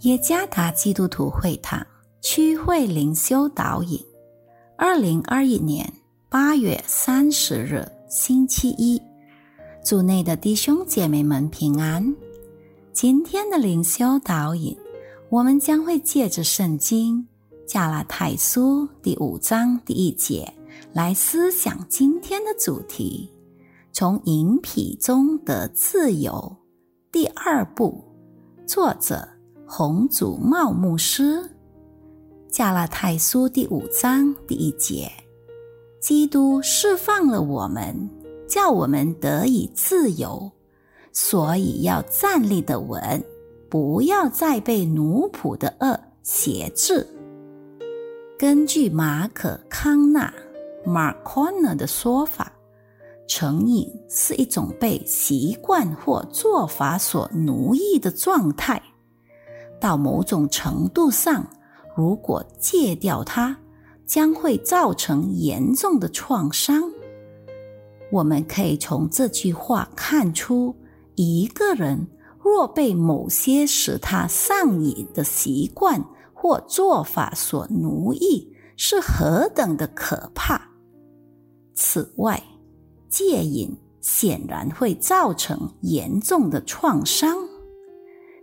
[0.00, 1.86] 耶加达基督徒会堂
[2.22, 4.02] 区会灵修导引，
[4.78, 5.92] 二零二一年
[6.30, 9.00] 八月三十日星期一，
[9.84, 12.14] 组内的弟兄姐妹们平安。
[12.94, 14.74] 今天的灵修导引，
[15.28, 17.26] 我们将会借着圣经
[17.66, 20.50] 加拉太书第五章第一节
[20.94, 23.30] 来思想今天的主题：
[23.92, 26.56] 从淫癖中得自由。
[27.12, 28.02] 第二部，
[28.66, 29.28] 作者。
[29.72, 31.48] 红祖茂牧师，
[32.50, 35.08] 加拉太书第五章第一节：
[36.00, 38.10] 基督释放了我们，
[38.48, 40.50] 叫我们得以自由，
[41.12, 43.24] 所以要站立的稳，
[43.68, 47.06] 不要再被奴仆的恶挟制。
[48.36, 50.34] 根据马可康纳
[50.84, 52.52] （Mark Conner） 的说法，
[53.28, 58.82] 成瘾是一种被习惯或做法所奴役的状态。
[59.80, 61.44] 到某种程度上，
[61.96, 63.56] 如果戒掉它，
[64.06, 66.82] 将会造成严重的创伤。
[68.12, 70.74] 我们可以从这句话看出，
[71.14, 72.06] 一个人
[72.42, 80.60] 若被某些使他上瘾的习惯或做法所奴役，是何等的可怕。
[81.74, 82.42] 此外，
[83.08, 87.36] 戒瘾显然会造成严重的创伤，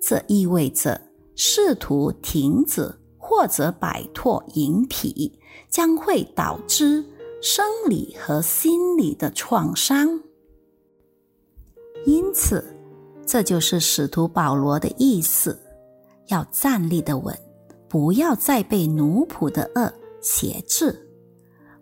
[0.00, 1.00] 这意味着。
[1.34, 5.32] 试图停止或者摆脱淫癖，
[5.68, 7.04] 将会导致
[7.40, 10.20] 生理和心理的创伤。
[12.04, 12.64] 因此，
[13.24, 15.58] 这就是使徒保罗的意思：
[16.28, 17.36] 要站立的稳，
[17.88, 21.08] 不要再被奴仆的恶挟制。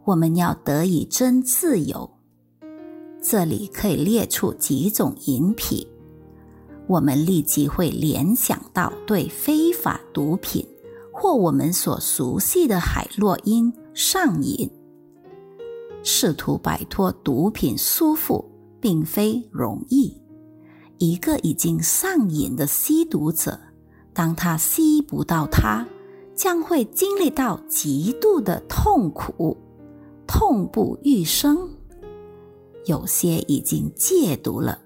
[0.04, 2.08] 我们要得以真自由。
[3.22, 5.86] 这里可以列出几种淫癖。
[6.90, 10.66] 我们立即会联想到对非法毒品
[11.12, 14.68] 或我们所熟悉的海洛因上瘾。
[16.02, 18.44] 试图摆脱毒品束缚
[18.80, 20.20] 并非容易。
[20.98, 23.56] 一个已经上瘾的吸毒者，
[24.12, 25.86] 当他吸不到它，
[26.34, 29.56] 将会经历到极度的痛苦，
[30.26, 31.70] 痛不欲生。
[32.86, 34.76] 有些已经戒毒了。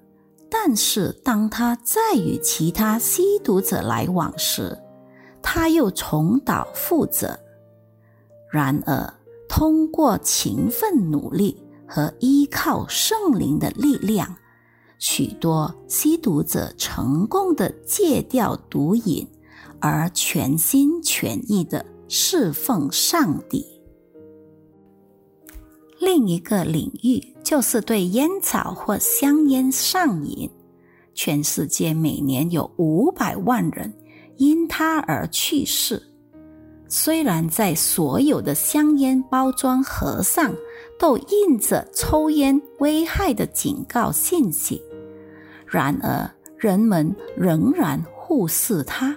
[0.49, 4.77] 但是，当他再与其他吸毒者来往时，
[5.41, 7.39] 他又重蹈覆辙。
[8.51, 9.13] 然而，
[9.49, 14.35] 通过勤奋努力和依靠圣灵的力量，
[14.97, 19.27] 许多吸毒者成功的戒掉毒瘾，
[19.79, 23.74] 而全心全意的侍奉上帝。
[26.05, 27.35] 另一个领域。
[27.43, 30.49] 就是对烟草或香烟上瘾，
[31.13, 33.93] 全世界每年有五百万人
[34.37, 36.01] 因它而去世。
[36.87, 40.51] 虽然在所有的香烟包装盒上
[40.97, 44.81] 都印着抽烟危害的警告信息，
[45.67, 46.27] 然而
[46.57, 49.15] 人们仍然忽视它。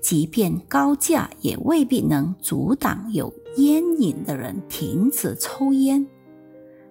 [0.00, 6.06] 即便高价，也未必能阻挡有烟瘾的人停止抽烟。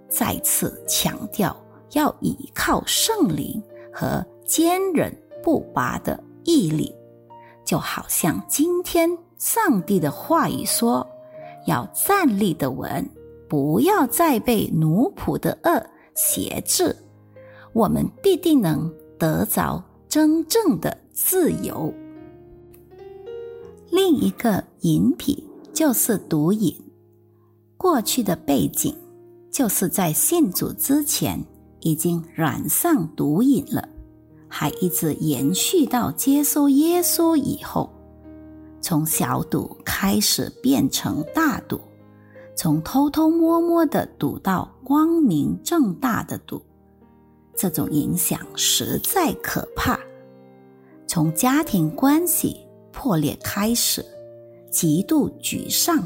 [0.10, 1.56] 再次强调
[1.94, 5.12] 要依靠圣灵和坚韧
[5.44, 6.94] 不拔的毅力，
[7.66, 11.06] 就好像今天上帝的话语说
[11.68, 13.10] ：“要站立的稳，
[13.50, 15.86] 不要再被奴仆的恶
[16.16, 16.96] 挟制。”
[17.74, 21.94] 我们必定能得着真正的自由。
[23.90, 25.42] 另一个饮品
[25.74, 26.76] 就是毒瘾，
[27.78, 28.96] 过去的背景。
[29.50, 31.44] 就是在信主之前
[31.80, 33.90] 已经染上毒瘾了，
[34.48, 37.90] 还一直延续到接受耶稣以后，
[38.82, 41.82] 从小赌开始变成大赌，
[42.56, 46.62] 从偷偷摸摸的赌到光明正大的赌，
[47.56, 50.00] 这种影响实在可怕。
[51.08, 52.58] 从家庭关系
[52.98, 54.04] 破裂开始，
[54.72, 56.04] 极度沮丧，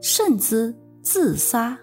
[0.00, 1.78] 甚至自杀。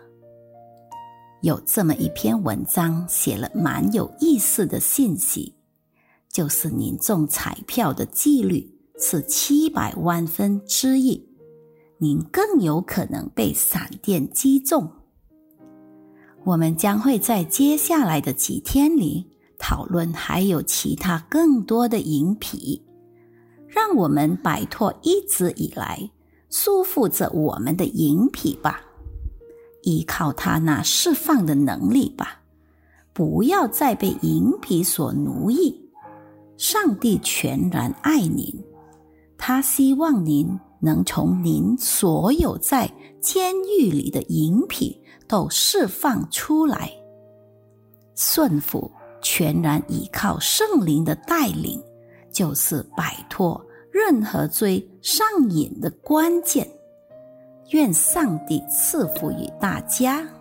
[1.44, 5.54] 有这么一篇文章，写了蛮有意思的信息，
[6.34, 8.68] 就是您中彩票的几率
[9.00, 11.24] 是七百万分之一，
[12.00, 14.92] 您更有可能被闪电击中。
[16.44, 19.24] 我们将会在接下来的几天里
[19.60, 22.82] 讨论，还有其他更多的饮品，
[23.68, 26.10] 让我们摆脱一直以来
[26.50, 28.82] 束缚着我们的饮品吧。
[29.84, 32.42] 依靠他那释放的能力吧，
[33.14, 35.90] 不要再被淫皮所奴役。
[36.58, 38.54] 上帝全然爱您，
[39.38, 42.92] 他希望您能从您所有在
[43.22, 46.92] 监狱里的淫癖都释放出来，
[48.16, 48.92] 顺服，
[49.22, 51.82] 全然依靠圣灵的带领，
[52.38, 53.60] 就是摆脱
[53.92, 56.70] 任何罪上瘾的关键。
[57.72, 60.37] 愿上帝赐福于大家。